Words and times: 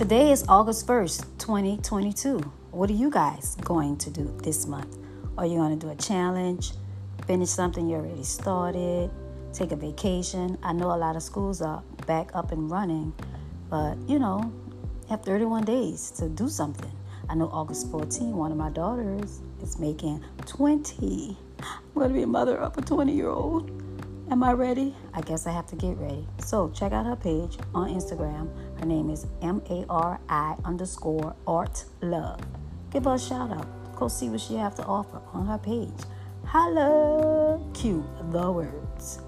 Today 0.00 0.30
is 0.32 0.46
August 0.48 0.86
1st, 0.86 1.26
2022. 1.36 2.38
What 2.70 2.88
are 2.88 2.94
you 2.94 3.10
guys 3.10 3.54
going 3.56 3.98
to 3.98 4.08
do 4.08 4.34
this 4.42 4.66
month? 4.66 4.96
Are 5.36 5.44
you 5.44 5.56
going 5.58 5.78
to 5.78 5.86
do 5.86 5.92
a 5.92 5.94
challenge? 5.94 6.72
Finish 7.26 7.50
something 7.50 7.86
you 7.86 7.96
already 7.96 8.22
started? 8.22 9.10
Take 9.52 9.72
a 9.72 9.76
vacation? 9.76 10.56
I 10.62 10.72
know 10.72 10.86
a 10.86 10.96
lot 10.96 11.16
of 11.16 11.22
schools 11.22 11.60
are 11.60 11.82
back 12.06 12.30
up 12.32 12.50
and 12.50 12.70
running, 12.70 13.12
but 13.68 13.98
you 14.08 14.18
know, 14.18 14.50
have 15.10 15.22
31 15.22 15.66
days 15.66 16.10
to 16.12 16.30
do 16.30 16.48
something. 16.48 16.90
I 17.28 17.34
know 17.34 17.50
August 17.52 17.90
14, 17.90 18.34
one 18.34 18.52
of 18.52 18.56
my 18.56 18.70
daughters 18.70 19.42
is 19.62 19.78
making 19.78 20.24
20. 20.46 21.36
I'm 21.62 21.66
going 21.94 22.08
to 22.08 22.14
be 22.14 22.22
a 22.22 22.26
mother 22.26 22.56
of 22.56 22.78
a 22.78 22.80
20 22.80 23.12
year 23.12 23.28
old. 23.28 23.70
Am 24.30 24.44
I 24.44 24.52
ready? 24.52 24.94
I 25.12 25.22
guess 25.22 25.48
I 25.48 25.50
have 25.50 25.66
to 25.66 25.76
get 25.76 25.96
ready. 25.98 26.24
So 26.38 26.70
check 26.70 26.92
out 26.92 27.04
her 27.04 27.16
page 27.16 27.58
on 27.74 27.90
Instagram. 27.90 28.48
Her 28.78 28.86
name 28.86 29.10
is 29.10 29.26
M 29.42 29.60
A 29.68 29.84
R 29.90 30.20
I 30.28 30.54
underscore 30.64 31.34
art 31.48 31.84
love. 32.00 32.38
Give 32.92 33.06
her 33.06 33.14
a 33.14 33.18
shout 33.18 33.50
out. 33.50 33.66
Go 33.96 34.06
see 34.06 34.28
what 34.28 34.40
she 34.40 34.54
have 34.54 34.76
to 34.76 34.84
offer 34.84 35.20
on 35.32 35.46
her 35.46 35.58
page. 35.58 35.90
Holla! 36.44 37.60
Cue 37.74 38.04
the 38.30 38.52
words. 38.52 39.18